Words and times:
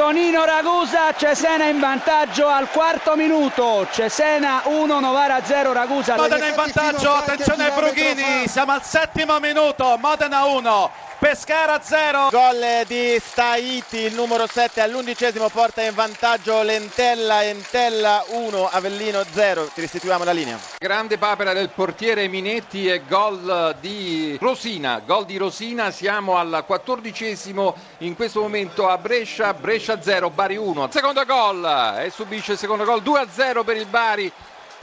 Avellino 0.00 0.44
Ragusa, 0.44 1.12
Cesena 1.12 1.64
in 1.66 1.80
vantaggio 1.80 2.46
al 2.46 2.70
quarto 2.70 3.16
minuto, 3.16 3.84
Cesena 3.90 4.62
1, 4.64 5.00
Novara 5.00 5.42
0, 5.42 5.72
Ragusa. 5.72 6.14
Modena 6.14 6.46
in 6.46 6.54
vantaggio, 6.54 7.12
attenzione 7.14 7.72
Brughini, 7.74 8.46
siamo 8.46 8.72
al 8.72 8.84
settimo 8.84 9.40
minuto, 9.40 9.98
Modena 10.00 10.44
1. 10.44 10.90
Pescara 11.18 11.80
0. 11.82 12.28
Gol 12.30 12.84
di 12.86 13.18
Staiti, 13.20 13.96
il 13.96 14.14
numero 14.14 14.46
7 14.46 14.80
all'undicesimo 14.80 15.48
porta 15.48 15.82
in 15.82 15.92
vantaggio 15.92 16.62
Lentella, 16.62 17.42
Entella 17.42 18.22
1, 18.28 18.68
Avellino 18.68 19.24
0. 19.28 19.68
Ti 19.74 19.80
restituiamo 19.80 20.22
la 20.22 20.30
linea. 20.30 20.56
Grande 20.78 21.18
papera 21.18 21.52
del 21.52 21.70
portiere 21.70 22.28
Minetti 22.28 22.86
e 22.86 23.02
gol 23.08 23.74
di 23.80 24.38
Rosina. 24.40 25.02
Gol 25.04 25.24
di 25.24 25.38
Rosina, 25.38 25.90
siamo 25.90 26.36
al 26.36 26.62
quattordicesimo 26.64 27.74
in 27.98 28.14
questo 28.14 28.40
momento 28.40 28.88
a 28.88 28.96
Brescia, 28.96 29.52
Brescia 29.54 30.00
0, 30.00 30.30
Bari 30.30 30.56
1. 30.56 30.88
Secondo 30.92 31.24
gol 31.24 31.96
e 31.98 32.10
subisce 32.10 32.52
il 32.52 32.58
secondo 32.58 32.84
gol 32.84 33.02
2 33.02 33.26
0 33.28 33.64
per 33.64 33.76
il 33.76 33.86
Bari 33.86 34.32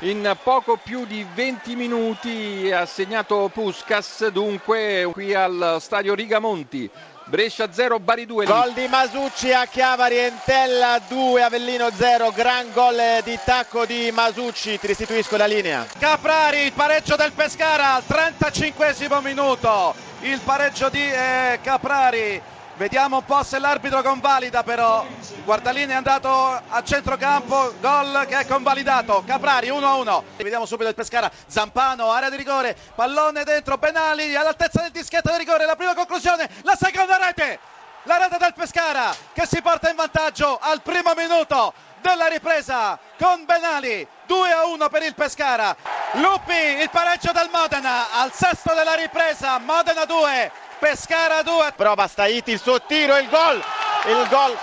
in 0.00 0.36
poco 0.42 0.76
più 0.76 1.06
di 1.06 1.24
20 1.34 1.76
minuti 1.76 2.70
ha 2.72 2.84
segnato 2.84 3.48
Puskas 3.52 4.26
dunque 4.28 5.08
qui 5.12 5.32
al 5.32 5.76
stadio 5.80 6.14
Rigamonti. 6.14 6.90
Brescia 7.26 7.72
0 7.72 8.00
Bari 8.00 8.26
2 8.26 8.44
gol 8.44 8.72
di 8.74 8.86
Masucci 8.86 9.50
a 9.50 9.64
Chiavari 9.64 10.18
Entella 10.18 11.00
2 11.08 11.42
Avellino 11.42 11.88
0 11.90 12.30
gran 12.32 12.70
gol 12.74 13.00
di 13.24 13.38
tacco 13.42 13.86
di 13.86 14.10
Masucci 14.12 14.78
ti 14.78 14.86
restituisco 14.86 15.36
la 15.38 15.46
linea. 15.46 15.86
Caprari 15.98 16.64
il 16.64 16.72
pareggio 16.72 17.16
del 17.16 17.32
Pescara 17.32 17.94
al 17.94 18.04
35 18.04 18.94
minuto. 19.22 19.94
Il 20.20 20.40
pareggio 20.44 20.90
di 20.90 21.00
eh, 21.00 21.60
Caprari 21.62 22.42
Vediamo 22.76 23.18
un 23.18 23.24
po' 23.24 23.44
se 23.44 23.60
l'arbitro 23.60 24.02
convalida 24.02 24.64
però. 24.64 25.06
Guardalini 25.44 25.92
è 25.92 25.94
andato 25.94 26.28
a 26.28 26.82
centrocampo, 26.82 27.74
gol 27.80 28.24
che 28.26 28.38
è 28.38 28.46
convalidato. 28.46 29.22
Caprari 29.24 29.68
1-1. 29.68 30.22
Vediamo 30.38 30.66
subito 30.66 30.88
il 30.88 30.96
Pescara. 30.96 31.30
Zampano, 31.46 32.10
area 32.10 32.30
di 32.30 32.36
rigore, 32.36 32.76
pallone 32.96 33.44
dentro, 33.44 33.78
Penali 33.78 34.34
all'altezza 34.34 34.82
del 34.82 34.90
dischetto 34.90 35.30
di 35.30 35.38
rigore. 35.38 35.66
La 35.66 35.76
prima 35.76 35.94
conclusione, 35.94 36.50
la 36.62 36.74
seconda 36.74 37.16
rete. 37.16 37.60
La 38.06 38.18
rete 38.18 38.38
del 38.38 38.52
Pescara 38.54 39.14
che 39.32 39.46
si 39.46 39.62
porta 39.62 39.88
in 39.88 39.96
vantaggio 39.96 40.58
al 40.60 40.82
primo 40.82 41.14
minuto 41.16 41.72
della 42.02 42.26
ripresa 42.26 42.98
con 43.16 43.46
Benali 43.46 44.06
2 44.26 44.50
a 44.50 44.66
1 44.66 44.88
per 44.90 45.02
il 45.04 45.14
Pescara 45.14 45.74
Lupi 46.12 46.82
il 46.82 46.90
pareggio 46.90 47.32
del 47.32 47.48
Modena 47.50 48.10
al 48.12 48.30
sesto 48.30 48.74
della 48.74 48.92
ripresa 48.92 49.58
Modena 49.58 50.04
2 50.04 50.52
Pescara 50.84 51.40
2. 51.40 51.72
Prova 51.76 52.06
Staiti 52.06 52.50
il 52.50 52.60
suo 52.60 52.78
tiro, 52.82 53.16
il 53.16 53.26
gol. 53.30 53.56
Il 54.04 54.26
gol. 54.28 54.54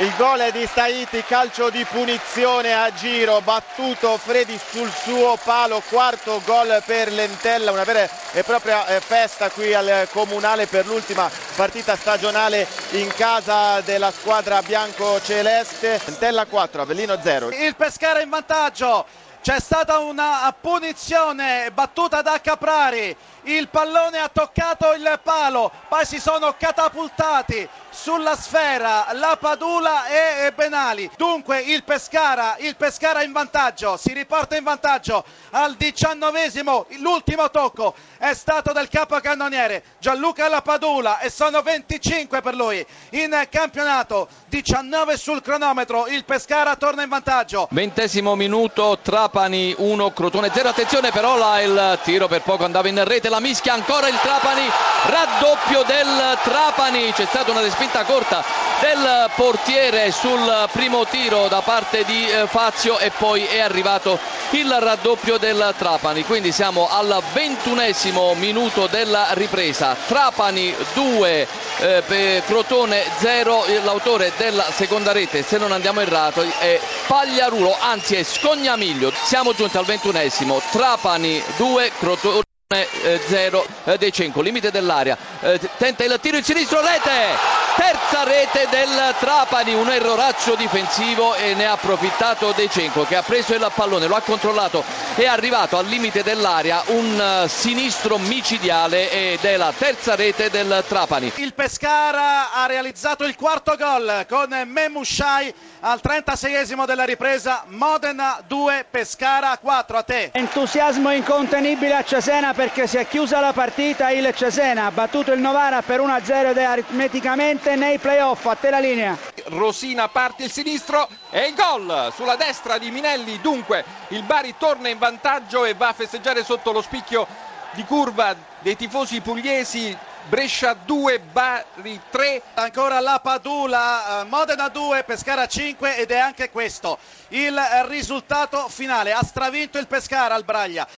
Il 0.00 0.12
gol 0.18 0.40
è 0.40 0.52
di 0.52 0.66
Staiti, 0.66 1.24
calcio 1.24 1.70
di 1.70 1.82
punizione 1.84 2.74
a 2.74 2.92
giro, 2.92 3.40
battuto 3.40 4.18
Fredi 4.18 4.60
sul 4.70 4.90
suo 4.90 5.38
palo, 5.42 5.82
quarto 5.88 6.42
gol 6.44 6.82
per 6.84 7.10
Lentella, 7.10 7.72
una 7.72 7.84
vera 7.84 8.06
e 8.32 8.42
propria 8.42 8.86
eh, 8.88 9.00
festa 9.00 9.48
qui 9.48 9.72
al 9.72 10.06
Comunale 10.12 10.66
per 10.66 10.84
l'ultima 10.84 11.30
partita 11.56 11.96
stagionale 11.96 12.66
in 12.90 13.10
casa 13.16 13.80
della 13.80 14.10
squadra 14.10 14.60
bianco-celeste. 14.60 15.98
Lentella 16.04 16.44
4, 16.44 16.82
Avellino 16.82 17.18
0. 17.22 17.48
Il 17.52 17.74
Pescara 17.74 18.20
in 18.20 18.28
vantaggio, 18.28 19.06
c'è 19.40 19.60
stata 19.60 19.98
una 19.98 20.54
punizione 20.60 21.70
battuta 21.72 22.20
da 22.22 22.38
Caprari, 22.38 23.16
il 23.48 23.68
pallone 23.68 24.18
ha 24.18 24.28
toccato 24.28 24.92
il 24.92 25.20
palo, 25.22 25.70
poi 25.88 26.04
si 26.04 26.20
sono 26.20 26.54
catapultati 26.58 27.68
sulla 27.90 28.36
sfera 28.36 29.06
la 29.12 29.36
Padula 29.40 30.06
e 30.06 30.52
Benali. 30.52 31.10
Dunque 31.16 31.60
il 31.60 31.82
Pescara, 31.82 32.56
il 32.58 32.76
Pescara 32.76 33.22
in 33.22 33.32
vantaggio, 33.32 33.96
si 33.96 34.12
riporta 34.12 34.56
in 34.56 34.64
vantaggio 34.64 35.24
al 35.50 35.74
diciannovesimo, 35.74 36.86
l'ultimo 36.98 37.50
tocco 37.50 37.94
è 38.18 38.34
stato 38.34 38.72
del 38.72 38.88
capocannoniere 38.88 39.82
Gianluca 39.98 40.48
Lapadula 40.48 41.18
e 41.20 41.30
sono 41.30 41.62
25 41.62 42.40
per 42.40 42.54
lui 42.54 42.84
in 43.10 43.46
campionato, 43.50 44.28
19 44.48 45.16
sul 45.16 45.40
cronometro, 45.40 46.06
il 46.06 46.24
Pescara 46.24 46.76
torna 46.76 47.02
in 47.02 47.08
vantaggio. 47.08 47.68
Ventesimo 47.70 48.34
minuto, 48.34 48.98
Trapani 49.02 49.74
1, 49.76 50.12
Crotone 50.12 50.50
0, 50.52 50.68
attenzione 50.68 51.10
però 51.10 51.36
là 51.36 51.60
il 51.60 51.98
tiro 52.02 52.28
per 52.28 52.42
poco 52.42 52.64
andava 52.64 52.88
in 52.88 53.02
rete, 53.04 53.28
la 53.28 53.37
mischia 53.40 53.74
ancora 53.74 54.08
il 54.08 54.18
Trapani, 54.20 54.68
raddoppio 55.06 55.82
del 55.82 56.38
Trapani, 56.42 57.12
c'è 57.12 57.26
stata 57.26 57.50
una 57.50 57.60
respinta 57.60 58.04
corta 58.04 58.44
del 58.80 59.30
portiere 59.34 60.12
sul 60.12 60.68
primo 60.72 61.04
tiro 61.06 61.48
da 61.48 61.60
parte 61.62 62.04
di 62.04 62.28
eh, 62.28 62.46
Fazio 62.46 62.98
e 62.98 63.10
poi 63.10 63.44
è 63.44 63.60
arrivato 63.60 64.18
il 64.50 64.70
raddoppio 64.70 65.36
del 65.36 65.74
Trapani, 65.76 66.24
quindi 66.24 66.52
siamo 66.52 66.88
al 66.88 67.22
ventunesimo 67.32 68.34
minuto 68.34 68.86
della 68.86 69.28
ripresa, 69.32 69.96
Trapani 70.06 70.74
2, 70.94 71.48
eh, 71.78 72.42
Crotone 72.46 73.04
0, 73.18 73.64
l'autore 73.82 74.32
della 74.36 74.64
seconda 74.70 75.12
rete 75.12 75.42
se 75.42 75.58
non 75.58 75.72
andiamo 75.72 76.00
errato 76.00 76.42
è 76.58 76.80
Pagliarulo, 77.06 77.76
anzi 77.78 78.14
è 78.14 78.22
Scognamiglio, 78.22 79.12
siamo 79.22 79.54
giunti 79.54 79.76
al 79.76 79.84
ventunesimo, 79.84 80.60
Trapani 80.70 81.42
2, 81.56 81.92
Crotone 81.98 82.42
0 82.70 83.66
eh, 83.84 83.96
De 83.96 84.10
Cenco, 84.10 84.42
limite 84.42 84.70
dell'area, 84.70 85.16
eh, 85.40 85.58
tenta 85.78 86.04
il 86.04 86.18
tiro 86.20 86.36
in 86.36 86.44
sinistro, 86.44 86.82
rete, 86.82 87.34
terza 87.74 88.24
rete 88.24 88.68
del 88.68 89.14
Trapani, 89.18 89.72
un 89.72 89.88
erroraccio 89.88 90.54
difensivo 90.54 91.34
e 91.34 91.54
ne 91.54 91.64
ha 91.64 91.72
approfittato 91.72 92.52
De 92.52 92.68
Cenco 92.68 93.04
che 93.04 93.16
ha 93.16 93.22
preso 93.22 93.54
il 93.54 93.66
pallone, 93.74 94.06
lo 94.06 94.16
ha 94.16 94.20
controllato, 94.20 94.84
è 95.24 95.26
arrivato 95.26 95.76
al 95.76 95.86
limite 95.86 96.22
dell'area, 96.22 96.82
un 96.86 97.42
uh, 97.44 97.48
sinistro 97.48 98.18
micidiale 98.18 99.10
ed 99.10 99.44
è 99.44 99.56
la 99.56 99.72
terza 99.76 100.14
rete 100.14 100.48
del 100.48 100.84
Trapani. 100.86 101.32
Il 101.36 101.54
Pescara 101.54 102.52
ha 102.52 102.66
realizzato 102.66 103.24
il 103.24 103.34
quarto 103.34 103.74
gol 103.76 104.26
con 104.28 104.48
Memushai 104.64 105.52
al 105.80 106.00
36esimo 106.02 106.84
della 106.86 107.04
ripresa, 107.04 107.64
Modena 107.68 108.42
2, 108.46 108.86
Pescara 108.90 109.58
4, 109.60 109.96
a 109.96 110.02
te. 110.02 110.30
Entusiasmo 110.32 111.12
incontenibile 111.12 111.94
a 111.94 112.04
Cesena 112.04 112.54
perché 112.54 112.86
si 112.86 112.96
è 112.96 113.06
chiusa 113.06 113.40
la 113.40 113.52
partita, 113.52 114.10
il 114.10 114.32
Cesena 114.34 114.86
ha 114.86 114.90
battuto 114.90 115.32
il 115.32 115.40
Novara 115.40 115.82
per 115.82 116.00
1-0 116.00 116.50
ed 116.50 116.56
è 116.56 116.64
aritmeticamente 116.64 117.74
nei 117.74 117.98
playoff, 117.98 118.46
a 118.46 118.54
te 118.54 118.70
la 118.70 118.78
linea. 118.78 119.16
Rosina 119.46 120.08
parte 120.08 120.44
il 120.44 120.52
sinistro 120.52 121.08
e 121.30 121.48
il 121.48 121.54
gol 121.54 122.12
sulla 122.14 122.36
destra 122.36 122.78
di 122.78 122.90
Minelli, 122.90 123.40
dunque 123.40 123.84
il 124.08 124.22
Bari 124.22 124.54
torna 124.58 124.88
in 124.88 124.98
vantaggio 124.98 125.64
e 125.64 125.74
va 125.74 125.88
a 125.88 125.92
festeggiare 125.92 126.44
sotto 126.44 126.72
lo 126.72 126.82
spicchio 126.82 127.26
di 127.72 127.84
curva 127.84 128.34
dei 128.60 128.76
tifosi 128.76 129.20
pugliesi 129.20 129.96
Brescia 130.28 130.74
2, 130.74 131.20
Bari 131.20 131.98
3. 132.10 132.42
Ancora 132.54 133.00
la 133.00 133.18
Padula, 133.18 134.20
eh, 134.20 134.24
Modena 134.24 134.68
2, 134.68 135.04
Pescara 135.04 135.46
5 135.46 135.96
ed 135.96 136.10
è 136.10 136.18
anche 136.18 136.50
questo 136.50 136.98
il 137.28 137.58
risultato 137.86 138.68
finale. 138.68 139.12
Ha 139.12 139.22
stravinto 139.22 139.78
il 139.78 139.86
Pescara 139.86 140.34
al 140.34 140.44
Braglia. 140.44 140.86